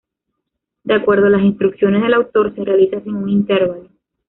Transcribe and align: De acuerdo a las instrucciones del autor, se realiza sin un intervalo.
De 0.83 0.95
acuerdo 0.95 1.27
a 1.27 1.29
las 1.29 1.43
instrucciones 1.43 2.01
del 2.01 2.15
autor, 2.15 2.55
se 2.55 2.63
realiza 2.65 2.99
sin 3.03 3.13
un 3.13 3.29
intervalo. 3.29 3.87